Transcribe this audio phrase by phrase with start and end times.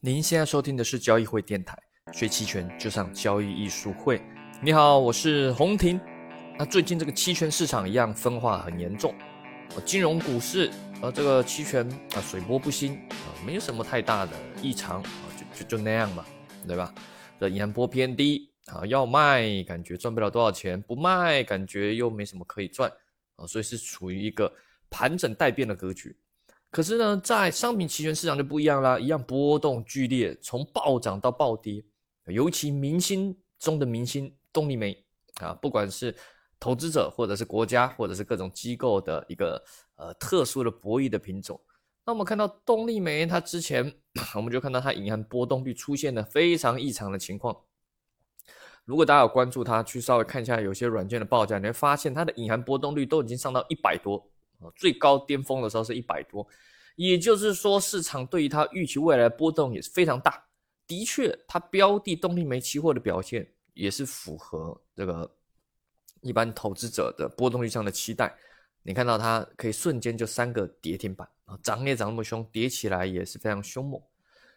[0.00, 1.76] 您现在收听的是交易会电台，
[2.12, 4.22] 学期权就上交易艺术会。
[4.62, 6.00] 你好，我是洪婷。
[6.56, 9.12] 那最近这个期权市场一样分化很严重，
[9.84, 10.70] 金融股市
[11.02, 11.84] 啊这个期权
[12.14, 16.24] 啊水波不兴啊，没有什么太大的异常啊，就就就那样嘛，
[16.64, 16.94] 对吧？
[17.40, 22.88] 这银行波偏低啊，要卖感觉赚不了多少钱，不卖感觉又没什么可以赚
[23.34, 24.52] 啊，所以是处于一个
[24.88, 26.16] 盘整待变的格局。
[26.78, 31.84] 可是呢，在商品期权市场就不一样啦，一样波动剧烈，从暴涨到暴跌。
[32.26, 34.96] 尤其明星中的明星，动力煤
[35.40, 36.14] 啊，不管是
[36.60, 39.60] 投资者，或者是国家，或者是各种机构的一个
[39.96, 41.60] 呃特殊的博弈的品种。
[42.06, 43.92] 那我们看到动力煤，它之前
[44.36, 47.56] 我们就看到它隐含波动率出现了非常异常的情况。
[48.84, 54.30] 如果大家有关注它，去稍微看一下有些软件的报价，你会发现它的隐含波动率都已经上到一百多。
[54.76, 56.46] 最高巅峰的时候是一百多，
[56.96, 60.44] 也就是说市场对于它预期未来波动也是非常大。
[60.86, 65.30] 的确，它标的动力煤期货的表现也是符合这个
[66.22, 68.34] 一般投资者的波动率上的期待。
[68.82, 74.00] 你看到它可以瞬间就三个跌停板啊，涨也涨那么凶，跌起来也是非常凶猛。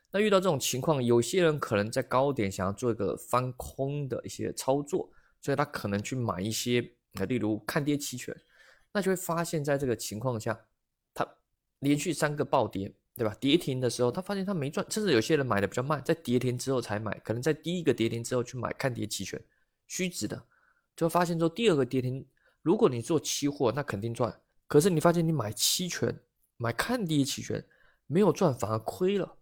[0.09, 5.09] 那遇到这种情况，有些人可能在高点想要做一个翻空的一些操作，
[5.41, 6.81] 所以他可能去买一些，
[7.27, 8.35] 例如看跌期权。
[8.93, 10.65] 那就会发现，在这个情况下，
[11.13, 11.27] 它
[11.79, 13.35] 连续三个暴跌，对吧？
[13.39, 19.41] 跌停的时候，他发现他没赚，甚至有些人买的比较慢，在跌停之后才买，可能在第一个跌停之后去买看跌期权，
[19.87, 20.45] 虚值的，
[20.95, 22.25] 就会发现说第二个跌停，
[22.61, 26.19] 如果你做期货，那肯定赚，可是你发现你买期权，
[26.57, 27.63] 买看跌期权
[28.07, 29.37] 没有赚，反而亏了，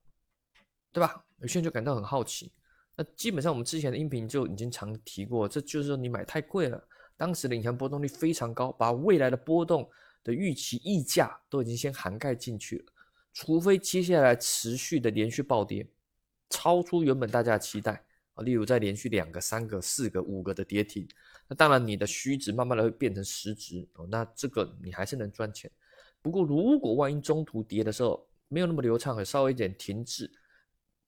[0.92, 1.26] 对吧？
[1.40, 2.52] 有些人就感到很好奇。
[2.96, 6.84] 那基本上我们之前的音频就已经常提过，这就是说你买太贵了。
[7.20, 9.90] 当时的隐含波动率非常高，把未来的波动
[10.24, 12.86] 的预期溢价都已经先涵盖进去了。
[13.34, 15.86] 除非接下来持续的连续暴跌，
[16.50, 18.02] 超出原本大家的期待
[18.36, 21.06] 啊，例如再连续两个、三个、四个、五个的跌停，
[21.50, 25.70] 那当然你的虚值慢慢的会变成实值哦，那这个你还是能赚钱。
[26.22, 30.32] 不过如果万一中途跌的时候没有那么流畅，稍微一点停滞，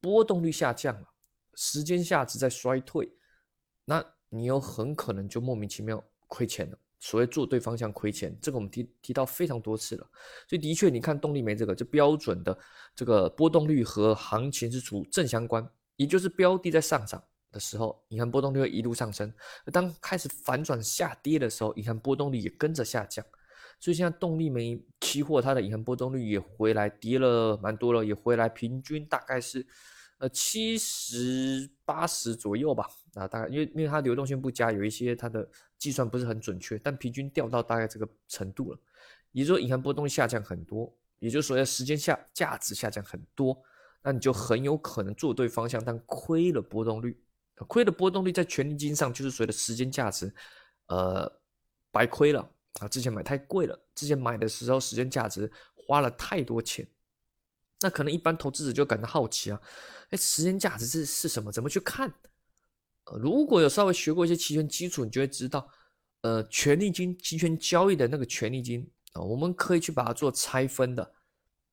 [0.02, 1.08] 波动率下降了，
[1.56, 3.10] 时间价值在衰退，
[3.86, 4.06] 那。
[4.32, 6.78] 你有很可能就莫名其妙亏钱了。
[7.04, 10.08] 所谓做对方向亏钱，这个我们提提到非常多次了。
[10.48, 12.56] 所以的确，你看动力煤这个，就标准的
[12.96, 19.28] 这个波动率和行情是处正相关，也就是标的在上涨的时候，银行波动率会一路上升；
[19.74, 23.26] 当开始反转下跌的时候，银行波动率也跟着下降。
[23.80, 29.66] 所以现在动力煤期货它的银行波动率也回来跌了蛮多了，也回来平均大概是。
[30.20, 38.80] 呃，七十八十左右吧，啊，大概因为因为它流动性不佳，有一些它的计算不是很准确，但平均掉到大概这个程度了，
[39.32, 43.62] 也就是说银行波动下降很多，也就是说时间下价值下降很多，
[44.02, 47.22] 那你就很有可能做对方向，但亏了波动率，
[47.68, 50.34] 亏的波动率在权利金上就是随着时间价值，
[50.88, 51.30] 呃，
[51.92, 52.50] 白亏了
[52.80, 56.88] 啊，之前买太贵了，之前买的时候时间价值花了太多钱。
[57.82, 59.60] 那可能一般投资者就感到好奇啊，
[60.12, 61.52] 哎，时间价值是是什么？
[61.52, 62.14] 怎么去看？
[63.18, 65.68] 如果有稍微学过一些期权基础，你就会知道，
[66.22, 71.14] 呃，权利金期权交易的那个权利金啊，我们可以去把它做拆分的，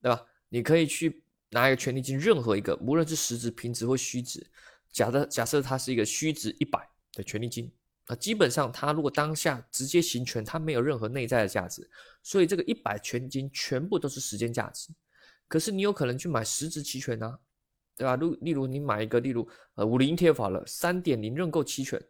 [0.02, 0.24] 对吧？
[0.48, 4.46] 你可以去拿一个权利金，任何一个，无论是实值、平值或虚值，
[4.90, 7.70] 假的假设它是一个虚值一百的权利金
[8.06, 11.88] 啊，基本上它如果当下直接行权，它没有任何内在的价值，
[12.22, 14.88] 所以这个一百权利金全部都是时间价值。
[15.46, 17.38] 可是你有可能去买实质期权呢，
[17.98, 18.14] 对吧？
[18.16, 22.00] 例例如你买一个，例如呃五零 ETF 了，三点零认购期权，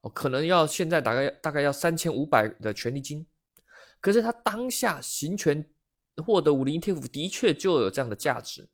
[0.00, 3.24] 哦，可能要现在大概大概要三千五百的权利金，
[4.00, 5.64] 可是它当下行权
[6.16, 8.68] 获得五零 ETF 的确就有这样的价值，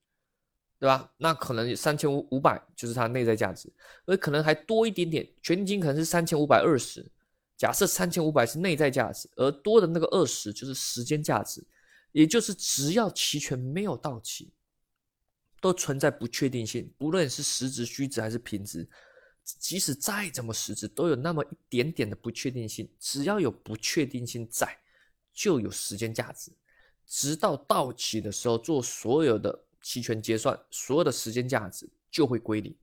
[0.81, 1.13] 对吧？
[1.19, 3.71] 那可能三千五五百就是它内在价值，
[4.07, 7.07] 而可能还多一点点，权利金可能是三千五百二十，
[7.57, 11.63] 假设三千五百是内在价值，而多的那个二十就是时间价值。
[12.13, 14.51] 也就是只要期权没有到期，
[15.61, 16.93] 都存在不确定性。
[16.99, 18.89] 不论是实值、虚值还是平值，
[19.45, 22.89] 即使再怎么实值，都有那么一点点的不确定性。
[22.99, 24.77] 只要有不确定性在，
[25.33, 26.51] 就有时间价值。
[27.07, 32.75] 直到到期的时候做所有的期权结算，所有的时间价值就会归零。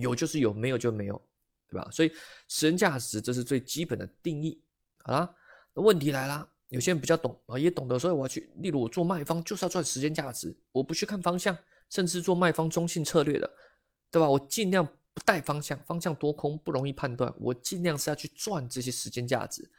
[0.00, 1.20] 有就是有，没有就没有，
[1.68, 1.88] 对吧？
[1.90, 2.12] 所以
[2.48, 4.60] 时间价值这是最基本的定义。
[5.02, 5.34] 好啦，
[5.74, 6.48] 那问题来啦。
[6.68, 8.50] 有些人比较懂啊，也懂得，所以我要去。
[8.56, 11.54] 例如，我做卖方就是要赚时间价值，我不去看方向，
[11.92, 13.50] 甚至做卖方中性策略的，
[14.10, 14.26] 对吧？
[14.26, 19.70] 我尽量不带方向，方向多空不容易判断，我尽量是要去赚这些时间价值。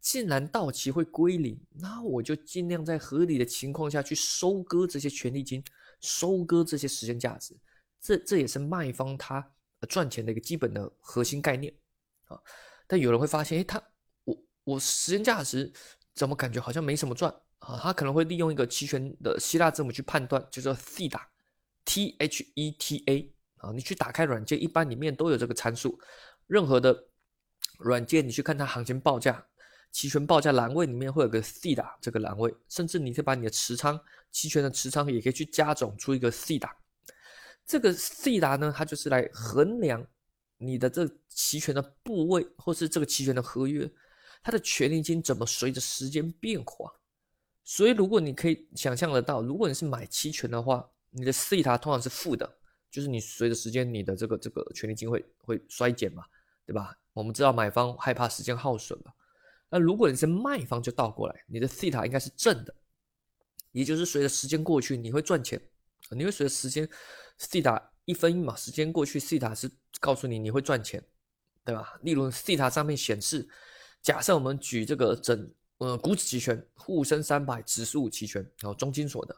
[0.00, 5.62] 既然到期会归零，那我就尽量在合理的情况下去收割这些权利金，
[6.00, 7.56] 收割这些时间价值，
[8.00, 9.48] 这这也是卖方他
[9.88, 11.72] 赚钱的一个基本的核心概念
[12.24, 12.36] 啊。
[12.88, 13.80] 但有人会发现，哎，他
[14.24, 15.72] 我我时间价值
[16.14, 17.78] 怎么感觉好像没什么赚啊？
[17.80, 20.82] 他可能会利用一个期权的希腊字母去判断，就叫做
[21.90, 23.72] Theta 啊。
[23.72, 25.98] 你去打开软件，一般里面都有这个参数。
[26.46, 27.06] 任何的
[27.78, 29.46] 软件，你去看它行情报价。
[29.92, 33.98] 期权报价栏位里面会有个 theta 这个栏位，甚至你可以把你的持仓
[34.30, 36.70] 期权的持仓也可以去加总出一个 theta。
[37.66, 40.06] 这个 theta 呢，它就是来衡量
[40.58, 43.90] 你的这期权的部位，或是这个期权的合约，
[44.44, 46.92] 它的权利金怎么随着时间变化。
[47.64, 52.58] 所以，如果你可以想象得到，如果你是买期权的话，你的西塔通常是负的，
[52.90, 56.24] 就是你随着时间你的这个这个权利金会会衰减嘛，
[56.66, 56.96] 对吧？
[57.12, 59.12] 我们知道买方害怕时间耗损嘛。
[59.68, 62.74] 那如果你是卖方，就倒过来，你的西塔应该是正的，
[63.72, 65.60] 也就是随着时间过去，你会赚钱，
[66.10, 66.88] 你会随着时间
[67.38, 69.70] 西塔一分一秒时间过去西塔是
[70.00, 71.02] 告诉你你会赚钱，
[71.64, 71.98] 对吧？
[72.02, 73.48] 例如西塔上面显示，
[74.02, 79.36] 假设我们举这个整呃股指期权沪深三百指数期权，然后中金所的，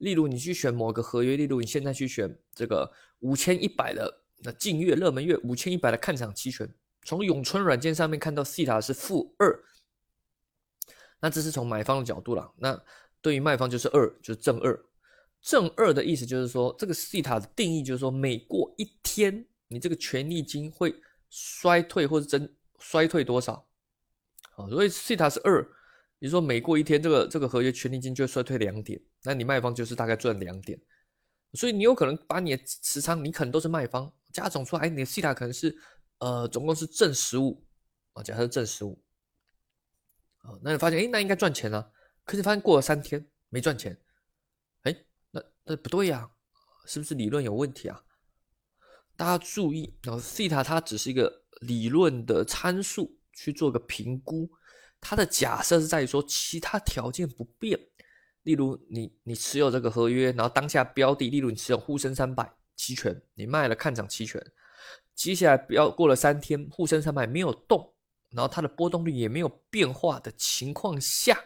[0.00, 6.68] 例如你去选某个合约，例如你现在去选这个五千一百的那近月热门月五千一百的看涨期权，
[7.04, 9.64] 从永春软件上面看到西塔是负二。
[11.20, 12.82] 那这是从买方的角度了，那
[13.20, 14.86] 对于卖方就是二，就是正二。
[15.42, 20.94] 正二的意思就是说，这个西塔的定义就是说，每过一天，你这个权利金会
[21.28, 23.66] 衰退或者增衰退多少？
[24.52, 25.66] 好，所以西塔是二，
[26.20, 30.78] 你说每过一天，这个这个合约权利金就会衰退两点，那你卖方就是大概赚两点。
[31.54, 35.76] 所以你有可能把你的持仓，你可能都是卖方加总出来，你的西塔可能是
[36.18, 37.66] 呃总共是正十五
[38.12, 39.02] 啊，假设是正十五。
[40.42, 41.90] 啊，那你发现，哎，那应该赚钱啊，
[42.24, 43.98] 可是发现过了三天没赚钱，
[44.82, 46.30] 哎，那那不对呀，
[46.86, 48.04] 是不是理论有问题啊？
[49.16, 54.50] 大家注意，然后西塔它只是一个理论的参数，去做个评估，
[55.00, 57.78] 它的假设是在于说其他条件不变，
[58.42, 64.44] 例如你你持有这个合约，然后当下标的，例如你持有沪深三百期权，你卖了看涨期权，
[65.14, 67.94] 接下来标过了三天，沪深三百没有动。
[68.32, 71.36] 然后它的波动率也没有变化的情况下，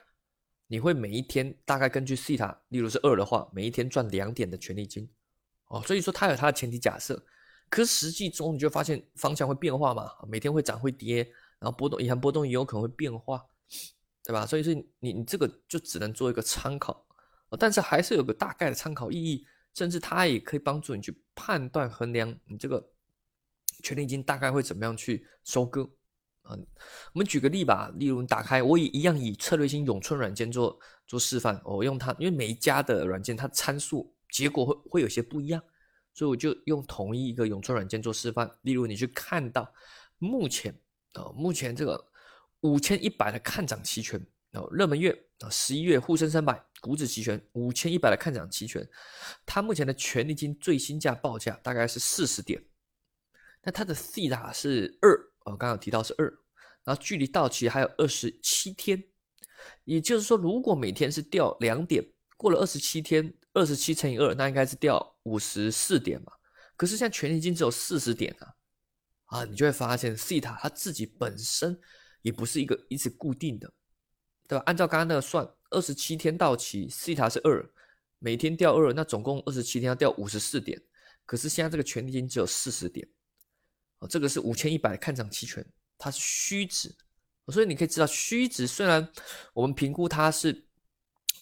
[0.66, 5.08] 你会每一天大概根据西塔，例如是二的话，每一天赚两点的权利金，
[5.68, 7.24] 哦，所以说它有它的前提假设，
[7.70, 11.26] 可是实际中你就发现方向会变化嘛，每天会涨会跌，
[11.58, 13.42] 然后波动银行波动也有可能会变化，
[14.24, 14.46] 对吧？
[14.46, 17.06] 所以说你你这个就只能做一个参考，
[17.58, 22.84] 但是还是有个大概的参考意义，甚至它也可以帮助你去判断衡量你这个
[23.82, 25.88] 权利金大概会怎么样去收割。
[26.50, 26.66] 嗯，
[27.14, 31.58] 我们举个例吧，例如你打开，我也一样以策略性永春软件做做示范。
[31.64, 35.62] 我用它，因为每一家的软件它参数结果会会有些不一样，
[36.12, 38.50] 所以我就用同一一个永春软件做示范。
[38.60, 39.72] 例如你去看到
[40.18, 40.78] 目前
[41.14, 42.02] 啊，目前这个
[42.60, 44.20] 五千一百的看涨期权
[44.52, 48.86] 哦，热门月啊，十一月沪深三百股指期权五千一百的看涨期权，
[49.44, 52.62] 它目前的权利金最新价报价大概是四十点，
[53.62, 55.30] 那它的 C 塔是二。
[55.44, 56.24] 哦，刚刚提到是二，
[56.84, 59.04] 然后距离到期还有二十七天，
[59.84, 62.02] 也就是说，如果每天是掉两点，
[62.38, 66.32] 过了二十七天，二十七乘以二，那应该是掉五十四点嘛？
[66.78, 68.54] 可是现在权利金只有四十点啊，
[69.26, 71.78] 啊，你就会发现西塔它自己本身
[72.22, 73.72] 也不是一个一直固定的，
[74.46, 74.62] 对吧？
[74.66, 77.64] 按照刚刚那个算，二十七天到期，西塔是二，
[78.18, 80.80] 每天掉二，那总共二十七天要掉五十四点，
[81.26, 83.06] 可是现在这个权利金只有四十点。
[84.10, 85.64] 这个是五千一百看涨期权，
[85.96, 86.94] 它是虚值，
[87.48, 89.08] 所以你可以知道虚值虽然
[89.54, 90.66] 我们评估它是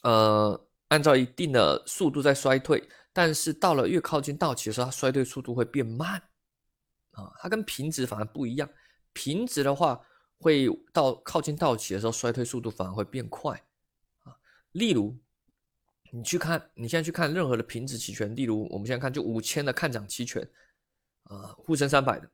[0.03, 6.23] 呃按照一定的速度在衰退，但是到了越靠近到期的时候，它衰退速度会变慢
[7.13, 8.69] 啊，它跟平值反而不一样，
[9.13, 10.01] 平值的话
[10.39, 13.63] 会到靠近到期的时候衰退速度反而会变快
[14.25, 14.37] 啊。
[14.73, 15.17] 例如
[16.11, 20.47] 你去看你现在去看任何的平值期权，例如我们现在看就五千的看涨期权
[21.25, 22.31] 啊，沪深三百的。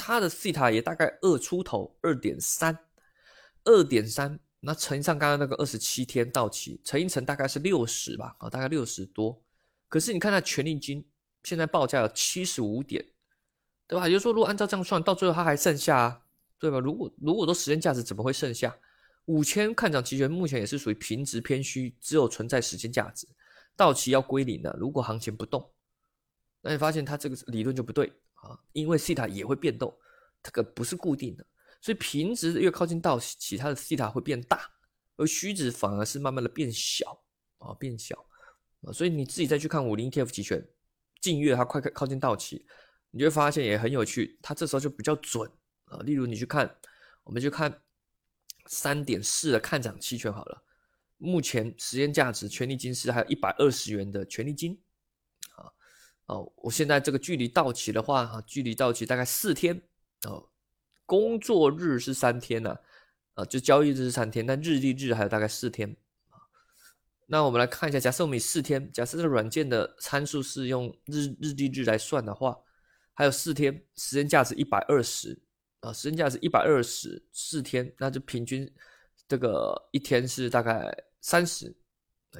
[0.00, 2.78] 它的西塔也大概二出头，二点三，
[3.64, 9.42] 二点三，那乘上刚刚那个二十七天到期，乘一乘大概是六十吧，啊，大概六十多。
[9.88, 11.04] 可是你看它权利金
[11.42, 13.04] 现在报价有七十五点，
[13.88, 14.06] 对吧？
[14.06, 16.22] 也就是说，如果按照这样算，到最后它还剩下，
[16.58, 16.78] 对吧？
[16.78, 18.76] 如果如果都时间价值，怎么会剩下
[19.24, 20.30] 五千看涨期权？
[20.30, 23.26] 目前也是属于平值偏虚，只有存在时间价值，
[23.74, 24.76] 到期要归零的。
[24.78, 25.68] 如果行情不动，
[26.60, 28.12] 那你发现它这个理论就不对。
[28.40, 29.92] 啊，因为西塔也会变动，
[30.44, 31.44] 这个不是固定的，
[31.80, 34.60] 所以平值越靠近到期，它的西塔会变大，
[35.16, 37.20] 而虚值反而是慢慢的变小
[37.58, 38.14] 啊，变小
[38.82, 40.64] 啊，所以你自己再去看五零 ETF 期权，
[41.20, 42.64] 近月它快靠近到期，
[43.10, 45.50] 你就会发现也很有趣，它这时候就比较准
[45.86, 45.98] 啊。
[46.00, 46.76] 例如你去看，
[47.24, 47.82] 我们去看
[48.66, 50.62] 三点四的看涨期权好了，
[51.16, 54.80] 目前时间价值权利金是还有一百二十元的权利金
[55.56, 55.72] 啊
[56.26, 59.82] 哦，我现在这个距离到期的话，哈，距离到期大概四天
[60.24, 60.50] 哦，
[61.06, 62.76] 工作日是三天呢，
[63.34, 65.96] 啊，就交易日是三天，但日历日还有大概四天。
[67.30, 72.56] 那我们来看一下，假设我们四天，假设这个软件的参数是用日日历日来算的话，
[73.18, 75.36] 还有四天，时间价值一百二十
[75.80, 78.72] 啊，时间价值一百二十四天，那就平均
[79.26, 80.88] 这个一天是大概
[81.20, 81.76] 三十，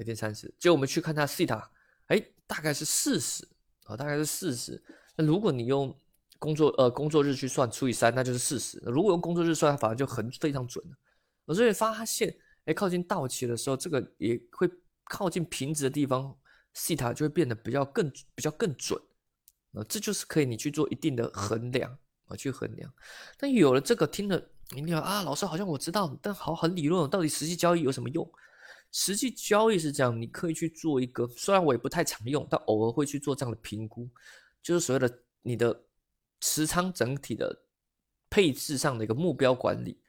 [0.01, 0.55] 一天三十。
[0.57, 1.69] 就我们去看它西塔，
[2.07, 3.45] 哎，大概是四十
[3.87, 4.81] 啊，大概是四十。
[5.17, 5.93] 那如果你用
[6.39, 8.79] 工作呃工作日去算，除以三，那就是四十。
[8.87, 10.97] 如果用工作日算，它反而就很非常准了。
[11.45, 12.33] 我所以发现。
[12.67, 14.71] 哎，靠近到期的时候，这个也会
[15.05, 16.39] 靠近平值的地方，
[16.75, 19.01] 西塔就会变得比较更比较更准
[19.73, 21.91] 啊，这就是可以你去做一定的衡量
[22.27, 22.93] 啊，去衡量。
[23.37, 28.31] 但有了这个，听了你讲啊，老师好像我知道，但好很理论，到底实际交易有什么用？
[28.93, 34.09] 实际交易是这样，你可以去做一个，虽然我也不太常用，但偶尔会去做这样的评估，
[34.63, 35.85] 就是所谓的你的
[36.41, 37.65] 持仓整体的
[38.31, 40.01] 配置上的一个目标管理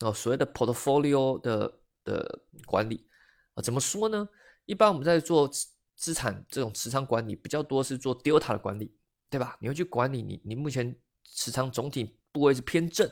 [0.00, 1.78] 哦，所谓的 portfolio 的。
[2.04, 3.06] 的管理
[3.54, 4.28] 啊，怎么说呢？
[4.64, 5.48] 一般我们在做
[5.94, 8.92] 资产这种持仓管理比较多是做 delta 的管理，
[9.32, 9.56] 对吧？
[9.62, 13.10] 你会去管理你你目前持仓总体部位是偏正、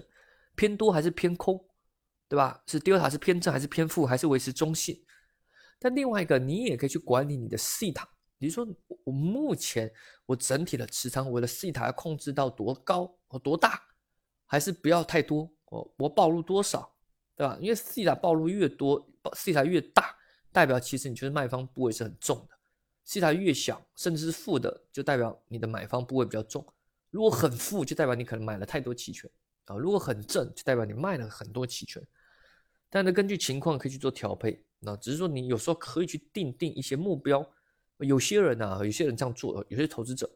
[0.55, 1.59] 偏多还是偏空，
[2.29, 2.63] 对吧？
[2.67, 5.03] 是 delta 是偏正还是偏负，还是维持中性？
[5.79, 8.69] 但另外一个，你也可以去管理你的 C 塔，比如说
[9.05, 9.91] 我目前
[10.27, 13.81] 我整体的持仓，我的 C 塔要控制到多高和多大，
[14.45, 15.51] 还是不要太多？
[15.71, 16.95] 我我暴露多少？
[17.35, 17.57] 对吧？
[17.63, 20.15] 因为 C 塔暴露越多，C 塔越大，
[20.53, 22.55] 代表其实你就是卖方部位是很重的
[23.11, 26.65] 西塔越小，甚至是负的，就代表你的买方部位比较重。
[27.11, 29.29] 如果很负，就代表你可能买了太多期权
[29.65, 32.01] 啊；如果很正，就代表你卖了很多期权。
[32.89, 37.45] 但是根据情况可以去做调配，那只是说你有时候可以去定定一些目标。
[37.99, 40.31] 有些人呢，有些人这样做，有些投资者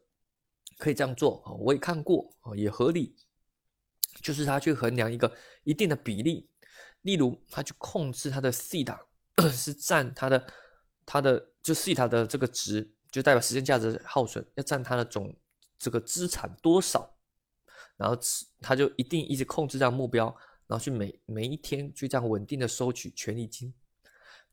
[0.76, 3.14] 可以这样做啊，我也看过啊，也合理，
[4.20, 6.50] 就是他去衡量一个一定的比例。
[7.02, 9.00] 例如，他去控制他的 C 塔
[9.52, 10.44] 是占他的
[11.06, 15.34] 他的就 C 它的这个值，就代表时间价值耗损要占它的总
[15.76, 17.16] 这个资产多少，
[17.96, 18.16] 然后
[18.60, 20.26] 他就一定一直控制这样目标，
[20.68, 23.74] 然后去每每一天去这样稳定的收取权利金。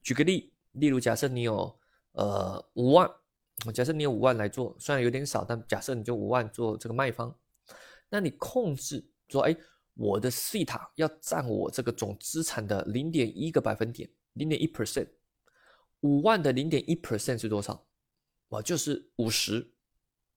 [0.01, 1.79] 举个例，例如假设你有
[2.13, 3.07] 呃五万，
[3.73, 7.37] 假设你有五万来做，虽然有点少，但假设你就五万做这个卖方，
[8.09, 9.55] 那你控制说，哎。
[9.95, 15.05] 我的 C 塔要占我这个总资产的零点一个百分点，零点一 percent，
[16.01, 17.83] 五万的零点一 percent 是多少？
[18.49, 19.71] 哇，就是五十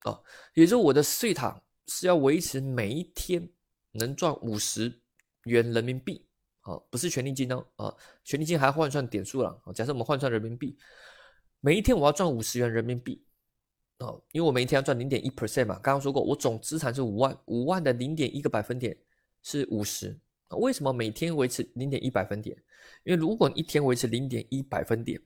[0.00, 0.18] 啊，
[0.54, 3.49] 也就是我的税塔是要维持每一天
[3.92, 5.00] 能赚五十
[5.44, 6.26] 元人民币
[6.61, 7.94] 啊，不是权利金哦啊，
[8.25, 9.73] 权利金还要换算点数了啊。
[9.73, 10.78] 假设我们换算人民币，
[11.61, 13.25] 每一天我要赚五十元人民币
[13.99, 18.97] 哦，因为我每一天要赚零点一 percent 嘛，刚刚说过我总资产是五万，五万的零点一个百分点。
[19.47, 20.18] 是五十
[20.52, 22.56] 为什么每天维持零点一百分点？
[23.04, 25.21] 因为如果一天维持零点一百分点，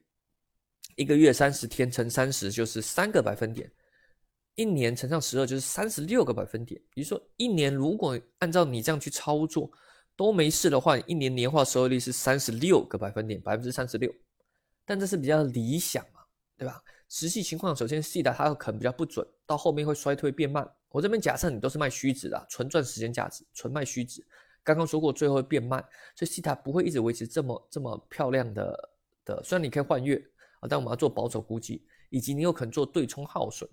[0.97, 3.71] 一个月三十天乘三十就是三个百分点，
[4.55, 6.81] 一年乘上十二就是三十六个百分点。
[6.93, 9.71] 比如说一年如果按照你这样去操作
[10.17, 14.13] 都没事的话，一年年化收益率是三十六个百分点，百分之三十六。
[14.85, 16.21] 但这是比较理想嘛，
[16.57, 16.83] 对吧？
[17.09, 20.69] 实际情况首先 C 的它可能比较不准，到后面会衰退变慢。
[20.89, 24.27] 我这边假设你都是卖虚值的，纯赚时间价值，纯卖虚值。
[24.65, 25.81] 刚刚说过，最后会变慢，
[26.17, 28.91] 所以西塔不会一直维持这么这么漂亮的
[29.25, 29.43] 的。
[29.45, 30.23] 虽然你可以换月
[30.61, 33.69] 啊，但我们要做保守估计，以及你有可能做对冲耗损。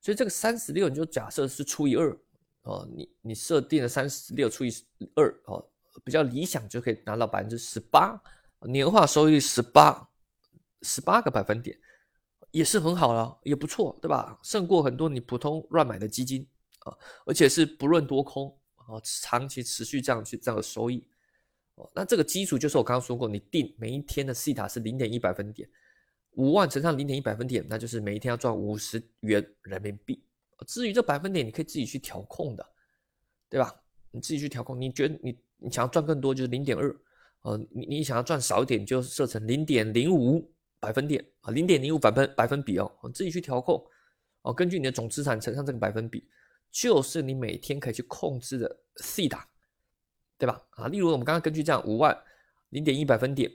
[0.00, 2.18] 所以这个三十六，你就假设是除以二
[2.62, 4.72] 哦，你你设定的三十六除以
[5.14, 5.64] 二哦，
[6.04, 8.20] 比较理想就可以拿到百分之十八
[8.62, 10.08] 年化收益，十八
[10.82, 11.78] 十八个百分点。
[12.50, 14.38] 也是很好了，也不错，对吧？
[14.42, 16.46] 胜过很多你普通乱买的基金
[16.80, 16.92] 啊，
[17.24, 21.02] 而且是不论多空啊，长期持续这样去这样的收益
[21.76, 21.90] 哦。
[21.94, 25.66] 那这个基础就是我刚刚说过，你定每一天的 C 塔是零点一百分点，
[26.32, 30.22] 五万乘上零点一百分点，那就是每一天要赚五十元人民币。
[30.66, 32.66] 至于这百分点，你可以自己去调控的，
[33.48, 33.74] 对吧？
[34.10, 36.96] 你自己去调控，你觉得你你想要赚更多就是零点二，
[37.42, 40.48] 呃，你你想要赚少一点就设成零点零五。
[40.82, 43.80] 百分点啊，零点零五百分百分比哦，你自己去调控
[44.40, 46.28] 哦，根据你的总资产乘上这个百分比，
[46.72, 49.40] 就是你每天可以去控制的 C 档，
[50.36, 50.60] 对吧？
[50.70, 52.20] 啊，例如我们刚刚根据这样五万
[52.70, 53.48] 零点一百分点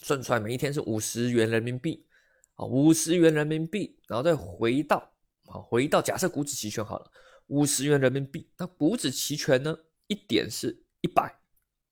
[0.00, 2.06] 算出来，每一天是五十元人民币
[2.54, 5.12] 啊，五十元人民币，然后再回到
[5.46, 7.10] 啊，回到假设股指期权好了，
[7.46, 9.76] 五十元人民币，那股指期权呢？
[10.06, 11.40] 一点是一百，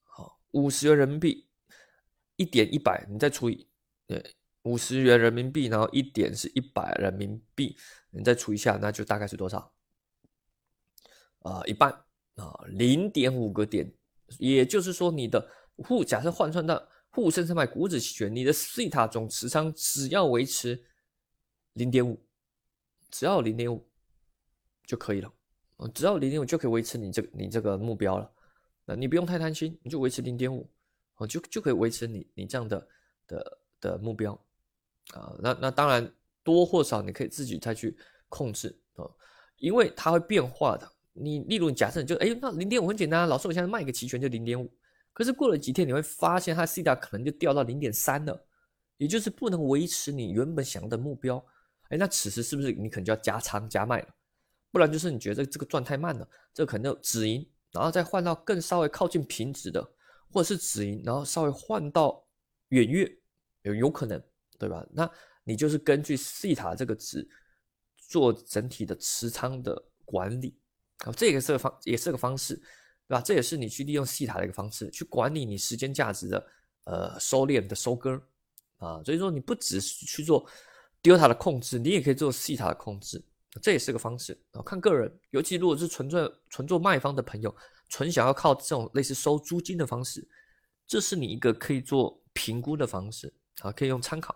[0.02, 1.48] 好，五十元人民币，
[2.36, 3.66] 一点一百，你再除以，
[4.06, 7.74] 对，五十元人民币，然后一点是一百人民币，
[8.10, 9.72] 你再除一下，那就大概是多少？
[11.38, 11.90] 啊，一半
[12.36, 13.90] 啊，零点五个点，
[14.38, 20.82] 也就是说，你的沪假设换算到沪深三百股指期权，你的西塔总持仓只要维持
[21.74, 22.18] 零点五，
[23.10, 23.86] 只要零点五
[24.86, 25.32] 就可以了。
[25.92, 28.32] 只要零点五就可以维持你这个你这个目标了，
[28.84, 30.70] 那你不用太贪心，你就维持零点五，
[31.16, 32.88] 哦，就就可以维持你你这样的
[33.26, 34.32] 的的目标
[35.12, 35.34] 啊。
[35.40, 36.08] 那那当然
[36.44, 37.96] 多或少你可以自己再去
[38.28, 39.04] 控制啊，
[39.58, 40.88] 因为它会变化的。
[41.14, 44.72] 你例如假设你就哎，那零点五很简单，老师我现在卖一个期权就零点五，
[45.12, 48.46] 可是过了几天你会发现它 C 塔可能就掉到零点三了，
[48.96, 51.44] 也就是不能维持你原本想要的目标。
[51.88, 54.08] 哎，那此时是不是你可能就要加仓加卖了？
[54.70, 59.86] 不然就是你觉得这个赚太慢了，这可能止盈，然后再换到更稍微靠近平值的，
[60.30, 62.26] 或者是止盈，然后稍微换到
[62.68, 63.06] 远月，
[63.64, 64.18] 有有可能，
[64.58, 64.86] 对吧？
[64.92, 65.10] 那
[65.44, 67.28] 你就是根据西塔这个值
[67.98, 69.76] 做整体的持仓的
[70.06, 70.58] 管理，
[71.04, 72.58] 啊，这个是个方，也是个方式，
[73.08, 73.20] 对吧？
[73.20, 76.46] 这也是你去利用西塔的一个方式，去管理你时间价值的
[76.84, 78.20] 呃收敛的收割
[78.78, 79.02] 啊。
[79.04, 80.48] 所以说你不只是去做
[81.02, 83.22] delta 的控制，你也可以做西塔的控制。
[83.60, 87.54] 这也是个方式啊，看个人，尤其如果是纯做纯做卖方的朋友，
[87.90, 90.26] 纯想要靠这种类似收租金的方式，
[90.86, 93.30] 这是你一个可以做评估的方式
[93.60, 94.34] 啊，可以用参考。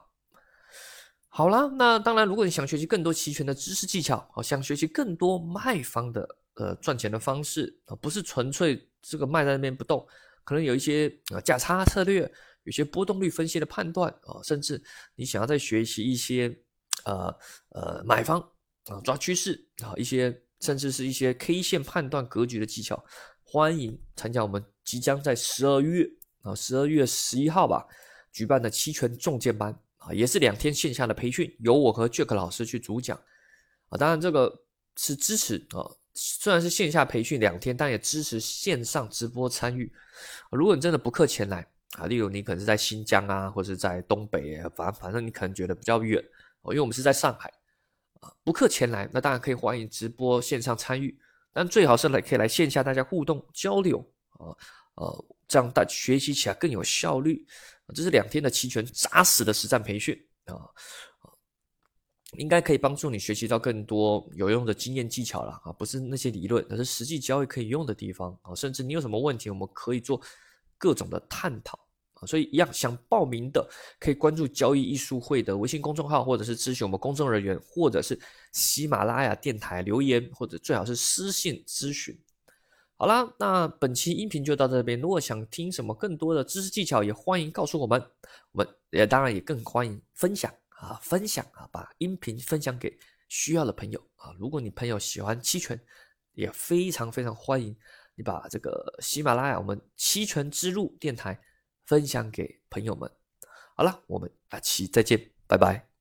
[1.29, 10.07] 好了，那当然，如果你想学习更多期权的知识技巧，好，想学习更多卖方的呃赚钱的方式啊，不是纯粹这个卖在那边不动，
[10.45, 12.31] 可能有一些啊价差策略，
[12.65, 14.83] 有些波动率分析的判断啊，甚至
[15.15, 16.55] 你想要再学习一些
[17.05, 17.35] 呃
[17.71, 18.47] 呃买方。
[18.89, 23.05] 啊，抓趋势啊，一些甚至是一些 K 线判断格局的技巧，
[23.43, 26.09] 欢迎参加我们即将在十二月
[26.43, 27.85] 啊，十二月十一号吧
[28.31, 33.21] 举办的期权重剑班啊，也是两天线下的培训，由我和 Jack 老师去主讲
[33.89, 33.99] 啊。
[33.99, 34.63] 当然这个
[34.97, 35.83] 是支持啊，
[36.17, 39.93] 虽然是线下培训两天，但也支持线上直播参与。
[40.51, 41.65] 如果你真的不客前来
[41.99, 46.21] 啊，例如你可能是在新疆啊，或者在东北，反反正你可能觉得比较远，
[46.65, 47.53] 因为我们是在上海。
[48.21, 51.15] 啊，不客前来，那当然可以欢迎直播线上参与，
[51.53, 53.99] 但最好是来可以来线下大家互动交流
[54.39, 54.57] 啊，
[54.95, 57.47] 呃，这样大学习起来更有效率。
[57.95, 60.65] 这是两天的期权扎实的实战培训啊，
[62.39, 70.21] 应该可以帮助你学习到更多有用的经验技巧了啊，不是那些理论，而是实际交易可以用的地方啊，甚至你有什么问题，我们可以做
[70.79, 71.79] 各种的探讨。
[72.15, 73.69] 啊，所以一样想报名的
[74.01, 78.19] 可以关注交易艺术会的微信公众号，或者是咨询我们公众人员，或者是
[78.53, 82.19] 喜马拉雅电台留言，或者最好是私信咨询。
[82.97, 84.99] 好啦，那本期音频就到这边。
[84.99, 88.03] 如果想听什么更多的知识技巧，也欢迎告诉我们。
[88.53, 94.33] 我们也当然也更欢迎分享啊，分享啊，把音频分享给需要的朋友啊。
[94.39, 95.81] 如果你朋友喜欢期权，
[96.33, 97.77] 也非常非常欢迎
[98.15, 101.39] 你把这个喜马拉雅我们期权之路电台。
[101.87, 103.09] 分享给朋友们。
[103.77, 105.96] 好了，我们下期再见，拜拜。